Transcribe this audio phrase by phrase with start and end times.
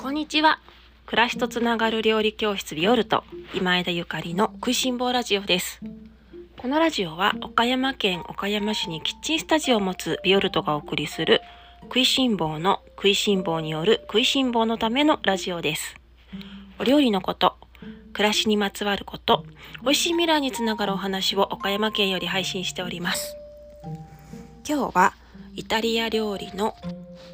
[0.00, 0.60] こんにちは。
[1.06, 5.80] 暮らしとつながる料理教室ビオルト今枝ゆかりの食いしん坊ラジオです。
[6.56, 11.40] このラジオは岡山県岡山市にキッチンスタジオを持つビオルトがお送りする
[11.82, 15.96] 食いしん坊の食いしん坊による食いしん坊のためのラジオです。
[16.78, 17.56] お料理のこと、
[18.12, 19.44] 暮らしにまつわること、
[19.82, 23.36] 美味しい未来につながるお話を岡山県より配信しております。
[24.68, 25.14] 今日は
[25.54, 26.76] イタリア料理の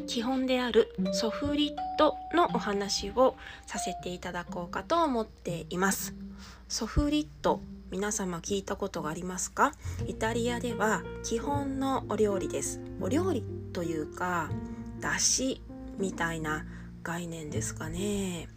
[0.06, 3.36] 基本であるソフリットのお話を
[3.66, 6.14] させていただこうかと思っています。
[6.68, 9.72] ソフリット皆様聞いたことがありますか？
[10.06, 12.80] イタリアでは基本のお料理です。
[13.00, 14.50] お料理というか
[15.00, 15.62] だし
[15.98, 16.64] みたいな
[17.02, 18.48] 概念ですかね。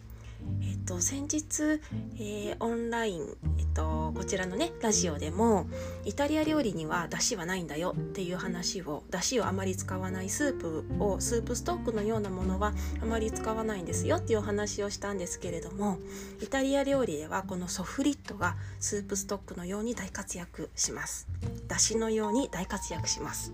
[0.62, 1.80] えっと、先日、
[2.16, 5.66] えーオンライン、えっと、こちらのねラジオでも
[6.04, 15.98] イタリア料理には出汁はないんだよっていう話を出汁をあまり使わないスープをスープストックのようなものはあまり使わないんですよっていうお話をしたんですけれども
[16.42, 21.28] イタリア料理ではこのソフリットがスープストックのように大活躍します。
[21.68, 23.52] 出汁のように大活躍します。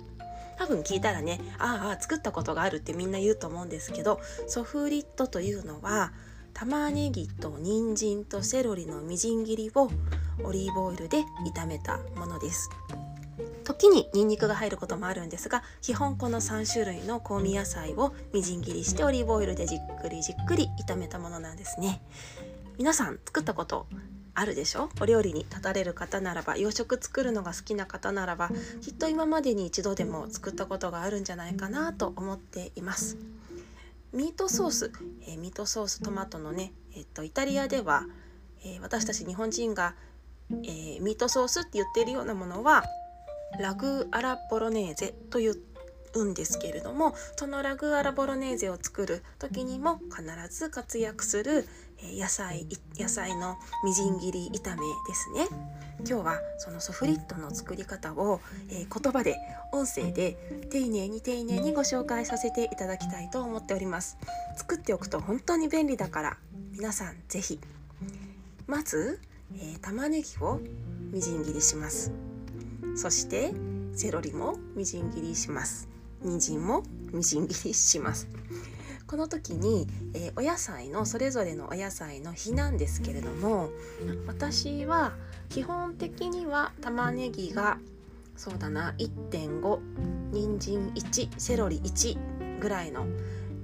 [0.56, 6.12] 多分聞いたらねああ作ったことがあるってみんな言うと思うんですけどソフリットというのは
[6.54, 9.90] 玉ねぎと人参とセロリのみじん切りを
[10.44, 11.24] オリーブオイルで
[11.54, 12.70] 炒めたものです。
[13.64, 22.00] 時にニンニクが入ることもあるんですが基本この3種類の香味野菜をみじん切りしてオリーブオイルでじっくりじっくり炒めたものなんですね。
[22.78, 23.86] 皆さん作ったこと
[24.34, 24.90] あるでしょ？
[25.00, 33.16] お料理に立たれる方ならば洋食作るのが好きな方ならばきっと今までに一度でも作ったことがあるんじゃないかなと思っています。
[34.14, 34.92] ミートソース、
[35.26, 38.04] えーミートソーストマトのね、えっとイタリアでは、
[38.64, 39.96] えー私たち日本人が、
[40.50, 42.84] えーミートソースって言ってるようなものは
[43.58, 45.54] ラグアラボロネーゼと言
[46.14, 51.66] うんですけれどもそのラグアラボロネーゼを作る時にも必ず活躍する、
[52.02, 55.48] 野菜い野菜のみじん切り炒めですね。
[55.98, 59.36] 今日はそのソフリットの作り方を、えー言葉で
[59.72, 60.36] 音声で
[60.70, 64.16] 丁寧に丁寧にご紹介させていただきたいと思っております。
[64.56, 66.36] 作っておくと本当に便利だから
[66.72, 67.58] 皆さんぜひ
[68.66, 69.20] まず、
[69.54, 70.60] えー玉ねぎを
[71.12, 72.12] みじん切りします。
[72.96, 73.52] そして
[73.94, 75.88] セロリもみじん切りします。
[76.24, 78.26] 人参もみじん切りします
[79.06, 83.70] この時に、えーお野菜のそれぞれのお野菜の比なんですけれども
[84.26, 85.12] 私は
[85.48, 87.78] 基本的には玉ねぎが
[88.36, 89.78] そうだな1.5
[90.32, 93.06] 人参1セロリ1ぐらいの、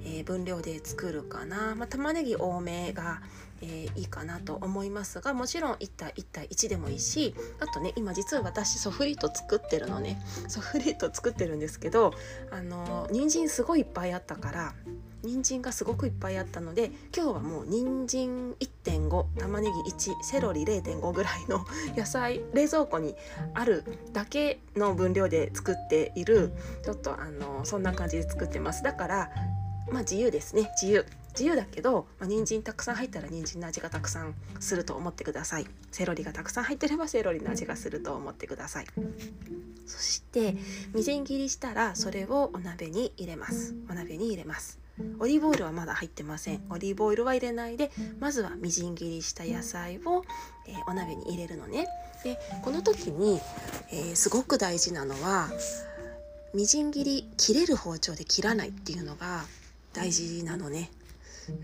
[0.04, 3.20] えー分量で作るかな、まあ、玉ねぎ多めが、
[3.62, 10.22] えーいいかなと思いますがもちろん1対1対1でもいいしあとね今実は私ソフリット作ってるのね。
[10.48, 12.12] ソフリット作ってるんですけど
[12.50, 14.74] あの人参すごいいっぱいあったから
[15.22, 21.64] 人参がすごくいっぱいあったので今日はもう人参1.5玉ねぎ1セロリ0.5ぐらいの
[21.97, 23.14] 野菜冷蔵庫に
[23.54, 26.53] あるだけの分量で作っている
[26.84, 28.82] ちょっとあのそんな感じで作ってます。
[28.82, 29.31] だから
[29.91, 30.70] まあ自由ですね。
[30.81, 31.04] 自由。
[31.31, 35.66] 自由だけど、まあ、人参たくさん入ったら人参の味がたくさんすると思ってください。
[35.91, 38.87] セロリがたくさん入ってればセロリの味がすると思ってください。
[39.87, 40.56] そして
[40.92, 43.75] みじん切りしたらそれをお鍋に入れます。
[43.88, 44.79] お鍋に入れます。
[45.19, 46.62] オリーブオイルはまだ入ってません。
[46.71, 50.25] オリーブオイルは入れないでまずはみじん切りした野菜を、
[50.66, 51.87] えーお鍋に入れるのね。
[52.25, 53.41] でこの時に、
[53.93, 55.50] えーすごく大事なのは
[56.55, 59.44] みじん切り切れる包丁で切らないっていうのが
[59.93, 60.91] 大事なのね。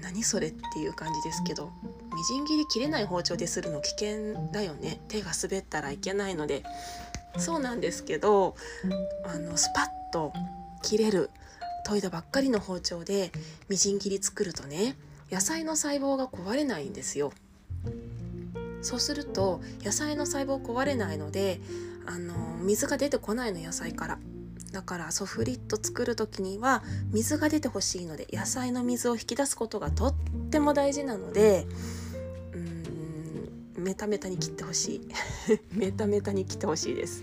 [0.00, 1.70] 何それっていう感じですけど
[2.12, 5.00] みじん切り切れない包丁でするの危険だよね。
[5.08, 6.62] 手が滑ったらいけないので。
[7.38, 8.56] そうなんですけど
[9.26, 10.32] あのスパッと
[10.82, 11.28] 切れる
[11.86, 13.30] 研いだばっかりの包丁で
[13.68, 14.96] みじん切り作るとね
[15.30, 17.32] 野菜の細胞が壊れないんですよ。
[18.82, 21.60] そうすると野菜の細胞壊れないので
[22.06, 24.18] あの水が出てこないの野菜から。
[24.72, 30.14] だからソフリット作る時には水が出てほしいので野菜の水を引き出すことがとっ
[30.50, 31.66] ても大事なので
[32.52, 35.08] うーんメタメタに切ってほしい。
[35.72, 37.22] メタメタに切ってほしいです。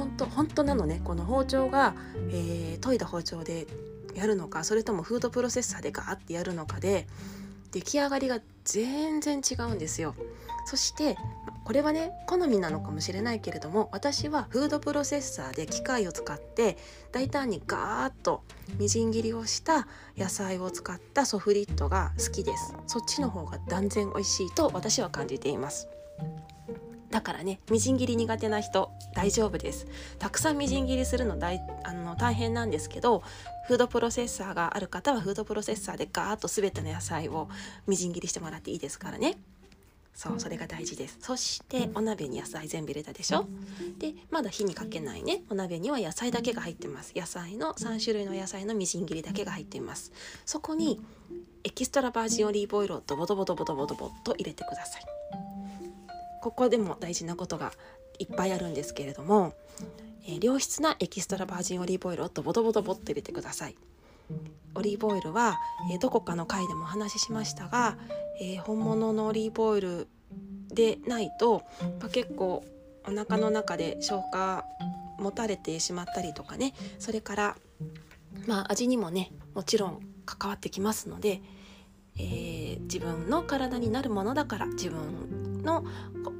[0.00, 1.02] 本当本当なのね。
[1.04, 1.94] この包丁が、
[2.30, 3.66] えー研いだ包丁で
[4.14, 7.06] やるのかそれともフードプロセッサーでガーってやるのかで
[7.72, 10.14] 出来上がりが全然違うんですよ。
[10.64, 11.16] そして
[11.64, 16.78] これはね好みなのかもしれないけれども私はフードプロセッサーで機械を使って
[17.12, 18.42] 大胆にガーッと
[18.78, 19.86] みじん切りをした
[20.16, 22.74] 野菜を使ったソフリットが好きです。
[22.86, 25.86] そっちの方が断然美味しいと私は感じています。
[27.10, 29.86] だからねみじん切り苦手な人大丈夫です。
[30.18, 33.22] たくさんみじん切りするの大あの大変なんですけど
[33.66, 37.48] フードプロセッサーがある方はフードプロセッサーでガーッと全ての野菜を
[37.86, 39.38] みじん切りしてもらっていいですからね。
[40.12, 41.18] そうそれが大事です。
[41.20, 43.46] そしてお鍋に野菜全部入れたでしょ？
[43.98, 45.42] でまだ火にかけないね。
[45.50, 47.12] お鍋には野菜だけが入ってます。
[47.16, 50.12] 野菜の3種類の野菜のみじん切りだけが入っています。
[50.44, 51.00] そこに
[51.64, 55.19] エキストラバージンオリーブオイルをドボドボドボドボドボと入れてください。
[56.40, 57.72] ここでも大事なことが
[58.18, 59.54] いっぱいあるんですけれども、
[60.26, 63.76] えー、良質なエキストラバージンオリーブオイルをドボドボドボっと入れてください。
[64.74, 65.58] オリーブオイルは、
[65.92, 67.96] えー、どこかの回でもお話ししましたが、
[68.40, 70.08] えー、本物のオリーブオイル
[70.68, 71.62] でないと、
[72.00, 72.64] まあ、結構
[73.06, 74.64] お腹の中で消化
[75.18, 77.56] 持たれてしまったりとかねそれから
[78.46, 81.42] まあ味にもねもちろん関わってきますので、
[82.16, 85.84] えー、自分の体になるものだから自分の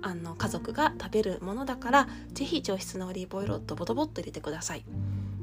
[0.03, 4.85] あの家族が食べるものだから是非上質なオリーブオイルをドボドボっと入れてください。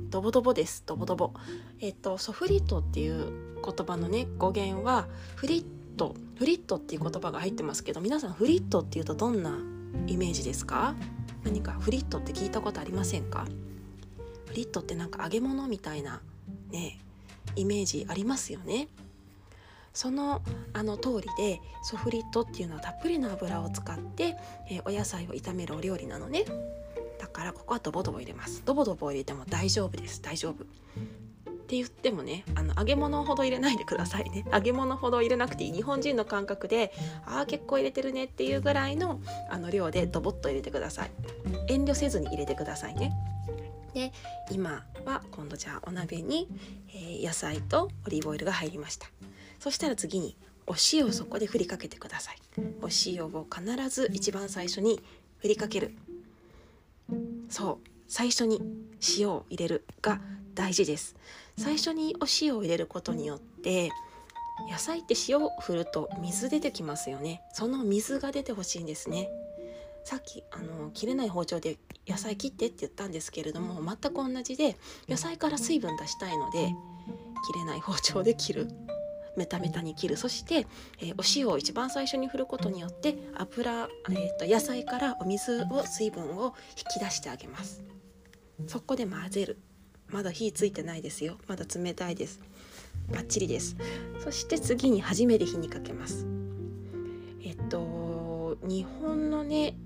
[0.10, 1.34] ドボドボですドボドボ。
[1.80, 5.66] えっ、とソフリットっていう言葉のね語源はフリッ
[5.98, 9.58] トフリットっていう言葉が入ってますけど皆さんフリットっていうとどんな
[10.08, 10.96] イメージですか？
[11.44, 13.46] 何かフリットって聞いたことありませんか？
[14.46, 16.22] フリットってなんか揚げ物みたいな
[16.72, 17.00] ね
[17.56, 18.88] イメージありますよね
[19.98, 24.36] そのあの通りでソフリットっていうのはたっぷりの油を使って、
[24.70, 26.46] えー、お野菜を炒めるお料理なのね。
[27.18, 28.62] だからここはドボドボ入れます。
[28.64, 30.22] ドボドボ入れても大丈夫です。
[30.22, 30.54] 大丈夫。
[30.54, 30.66] っ
[31.66, 34.46] て言ってもねあの揚げ物ほど入れないでくださいね。
[34.54, 35.74] 揚げ物ほど入れなくていい。
[35.74, 36.94] 日本人の感覚で
[37.26, 38.26] ああ結構入れてるね。
[38.26, 41.12] っていうぐらいのあの量でドボッと入れてください。
[41.70, 43.14] 遠慮せずに入れてくださいね。
[43.96, 44.12] で
[44.52, 46.48] 今は今度じゃあお鍋に、
[46.90, 49.08] えー、野菜とオリーブオイルが入りました。
[49.60, 50.36] そしたら次に
[50.68, 52.38] お塩をそこで振りかけてください。
[52.82, 55.00] お塩を必ず一番最初に
[55.40, 55.94] 振りかける。
[57.50, 57.88] そう。
[58.10, 58.62] 最初に
[59.18, 60.22] 塩を入れるが
[60.54, 61.16] 大事です。
[61.58, 63.92] 最初にお塩を入れることによって
[64.72, 67.42] 野菜って塩を振ると水出てきますよね。
[67.54, 69.30] その水が出てほしいんですね。
[70.04, 71.78] さっきあの切れない包丁で
[72.08, 74.78] 野菜切ってって言ったんですけれども全く同じで
[75.10, 76.74] 野菜から水分出したいので
[77.46, 78.68] 切れない包丁で切る。
[79.38, 80.18] メタメタに切る。
[80.18, 80.68] そして、
[81.00, 87.84] えー、お塩を一番最初に振ることによって油、えーと、野菜からお水を水分を引き出してあげます。
[88.66, 89.60] そこで混ぜる。
[90.10, 91.38] まだ火ついてないですよ。
[91.48, 92.40] まだ冷たいです。
[93.12, 93.78] バッチリです。
[94.20, 96.26] そして次に初めて火にかけます。
[97.44, 99.78] えっと日本のね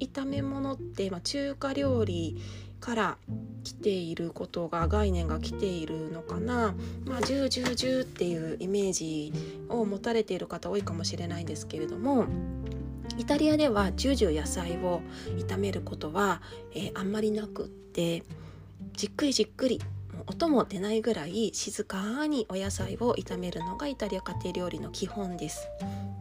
[0.00, 2.40] 炒め物って、まあ、中華料理
[2.80, 3.18] から
[3.64, 6.74] 来ていることが概念が来ているのかな。
[7.04, 9.32] まあ10、10、っていうイメージ
[9.68, 12.26] を持たれている方多いかもしれないんですけれども
[13.16, 15.00] イタリアではジュージュ野菜を
[15.48, 16.40] 炒めることは、
[16.74, 18.22] えー、あんまりなくって
[18.92, 19.80] じっくりじっくり
[20.28, 25.68] 音も出ないぐらい静かにお野菜を炒めるのがイタリア家庭料理の基本です。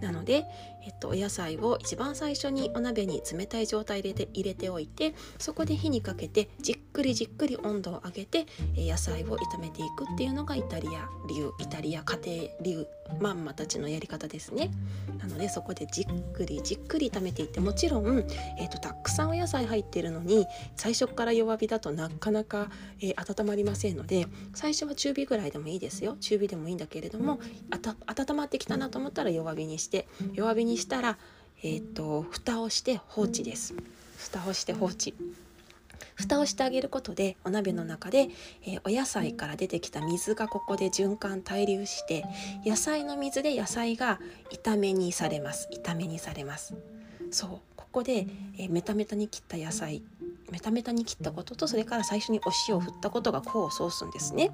[0.02, 0.46] なので、
[0.86, 12.88] えっと、お野菜を一番最初にお鍋に冷たい状態で入れておいてそこで火にかけてじっくりじっくり温度を上げて野菜を炒めていくっていうのがイタリア流イタリア家庭流
[13.20, 14.72] まんまたちのやり方ですね。
[15.20, 18.26] なのでそこでじっくりじっくり炒めていってもちろん、
[18.60, 27.40] えーと、たくさんお野菜入ってるのに最初から弱火だとなかなか、えー、温まりませんので最初は中火ぐらいでもいいですよ中火でもいいんだけれども
[28.08, 31.20] 温まってきたなと思ったら弱火にして弱火にしたら、
[31.62, 33.76] えーと、蓋をして放置です。
[34.18, 35.14] 蓋をして放置
[36.18, 38.30] 蓋をしてあげることでお鍋の中で、
[38.64, 42.26] えー、お野菜から出てきた水がここで循環滞留して
[42.66, 44.20] 野菜の水で野菜が
[44.52, 45.70] 炒めにされます。
[45.72, 46.76] 炒めにされます。
[47.32, 47.60] そう。
[47.76, 50.04] ここで、えー、メタメタに切った野菜
[50.52, 54.52] メタメタに切ったこととそれから最初にお塩を振ったことが功を奏すんですね。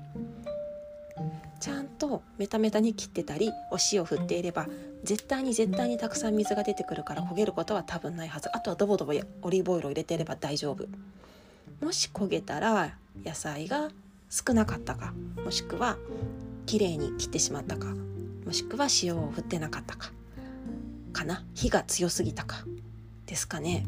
[1.60, 4.68] ちゃんとメタメタに切ってたりお塩を振っていれば
[5.04, 8.50] 絶対に絶対にたくさん水が出てくるから焦げることは多分ないはず。
[8.54, 10.86] あとはドボドボオリーブオイルを入れていれば大丈夫。
[11.84, 13.90] もし焦げたら野菜が
[14.30, 15.14] 少なかったか
[15.44, 15.98] もしくは
[16.66, 17.94] 綺麗に切ってしまったか
[18.46, 20.12] もしくは塩を振ってなかったか
[21.12, 21.44] かな？
[21.54, 22.66] 火が強すぎたか
[23.28, 23.86] ですかね。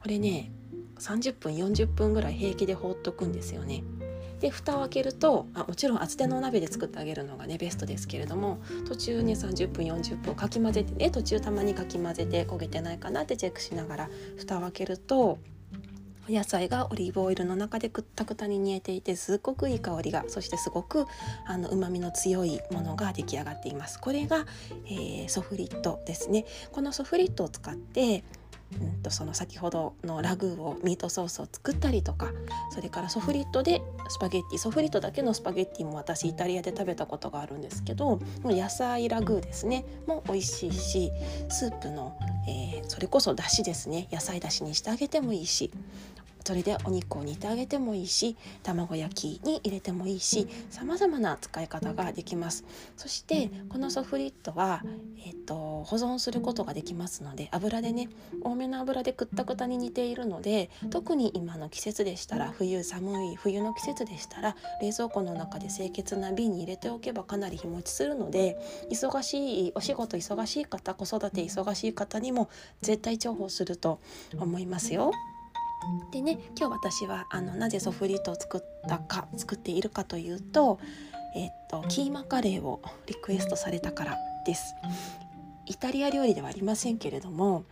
[0.00, 0.50] これね
[0.98, 3.84] 30分40分ぐらい平気で放っとくんですよね。
[4.40, 15.38] で蓋を開けるとあもちろん厚手のお鍋で作ってあげるのがねベストですけれども途中ね30分40分かき混ぜてね途中たまにかき混ぜて焦げてないかなってチェックしながら蓋を開けると
[16.28, 21.06] お野菜がオリーブオイルの中でくったくたに煮えていてすっごくいい香りがそしてすごく
[21.46, 23.98] あの旨味の強いものが出来上がっています。
[24.00, 24.44] これが、
[24.86, 26.44] えー、ソフリットですね。
[26.72, 28.24] このソフリットを使って
[28.72, 32.32] うんとその先ほどのラグーをミートソースを作ったりとか
[32.70, 39.84] それからソフリットでスパゲッティソフリットだけのスパゲッティも私イタリアで食べたことがあるんですけど野菜ラグーですね。
[40.06, 41.10] も美味しいし
[41.48, 42.16] スープの、
[42.48, 44.08] えー、それこそだしですね。
[44.10, 45.70] 野菜だしにしてあげてもいいし
[46.48, 52.64] それでお肉を煮てあげてもいいし卵焼きに入れてもいいしさまざまな使い方ができます
[52.96, 54.82] そしてこのソフリットは、
[55.26, 58.08] えーと、保存することができますので油でね
[58.40, 68.56] 多めの油でくったくたに煮ているので特に今の季節でしたら冬寒い冬の季節でしたら冷蔵庫の中で清潔な瓶に入れておけばかなり日持ちするので
[68.90, 72.48] 忙しいお仕事忙しい方子育て忙しい方にも
[72.80, 74.00] 絶対重宝すると
[74.38, 75.12] 思いますよ。
[76.10, 80.78] でね今日私はあのなぜソフリートを作ったか作っているかというと,、
[81.34, 84.16] え、っとキーマカレーをリクエストされたから
[84.46, 84.74] です。
[85.66, 87.64] イタリア料理ではありませんけれども、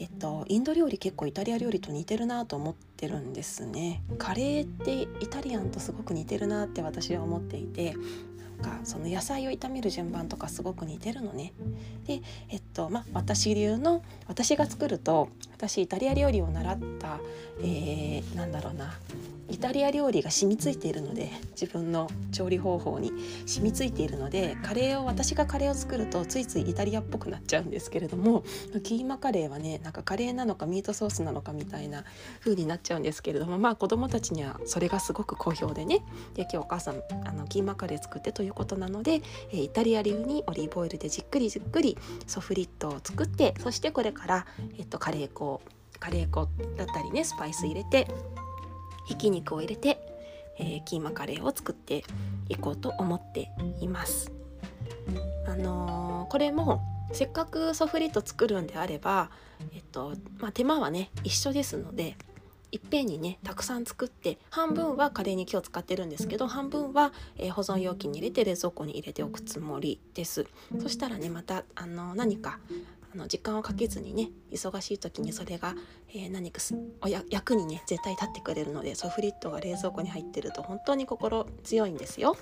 [0.00, 4.02] えっと、インド料理結構イタリア料理と似てるなと思ってるんですね。
[4.16, 7.94] カレーってイタリアンとすごく似てるなって私は思っていて
[8.54, 11.52] かその野菜を炒める順番とかすごく似てるのね。
[12.06, 17.18] でえっとまあ私流の私が作ると私イタリア料理を習った、
[17.60, 18.94] えー、なんだろうな
[19.48, 23.12] イタリア料理が染みついているので自分の調理方法に
[23.46, 28.44] 染みついているのでカレーを私がカレーを作るとついついイタリアっぽくなっちゃうんですけれども
[28.82, 32.04] キーマカレーはねなんかカレーなのかミートソースなのかみたいな
[32.40, 39.22] 風になっちゃうんですけれどもまあ子供たちにはそれがすごく好評でねで今日お母さんあのキーマカレー作ってということなので、
[39.52, 41.96] えイタリア流にオリーブオイルでじっくりじっくり
[42.26, 44.46] ソフリットを作ってそしてこれから、
[44.78, 45.60] えっと、カレー粉
[46.00, 48.08] カレー粉だったりねスパイス入れて
[49.06, 49.98] ひき肉を入れて、
[50.58, 52.04] えー、キーマカレーを作って
[52.48, 54.32] いこうと思っています。
[55.46, 56.82] あのー、これも
[57.12, 59.30] せっかくソフリット作るんであれば、
[59.74, 62.16] えっとまあ、手間はね一緒ですので
[62.72, 70.46] いっぺんにねたくさん作って半分はカレーに今日使ってるんですけど半分は、えー、保存容器に入れて冷蔵庫に入れておくつもりです
[70.80, 72.58] そしたらねまたあの何か
[73.14, 75.74] あの時間をかけずにね忙しい時にそれが、
[76.08, 76.60] えー、何か
[77.00, 82.36] おや役にね絶対立ってくれるのでソフリットが冷蔵庫に入ってると本当に心強いんですよ。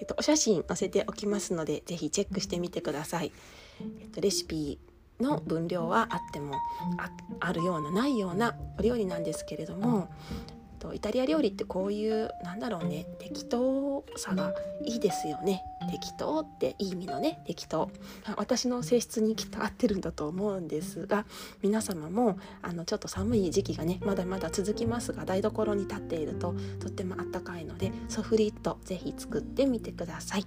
[0.00, 3.32] えっと、お写真載せておきますので是非チェックしてみてください。
[4.00, 4.78] えっと、レシピ
[5.20, 6.54] の分量はあっても
[7.40, 10.08] あるようなないようなお料理なんですけれども
[10.84, 14.52] とイタリア料理ってこういうなんだろうね適当さが
[14.84, 15.64] いいですよね。
[15.90, 17.90] 適当っていい意味のね適当。
[18.36, 21.24] 私の性質にきっと合ってるんだと思うんですが
[21.62, 30.44] 皆様もあのちょっと寒い時期がねまだまだ続きますが台所に立っているととってもあったかいのでソフリットぜひ作ってみてください。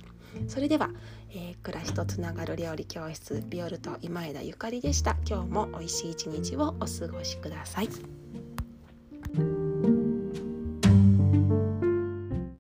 [0.48, 0.92] それでは、
[1.32, 5.18] えー、暮らしとつながる料理教室ビオルト今枝ゆかりでした。
[5.28, 8.17] 今日も美味しい一日をお過ごしください。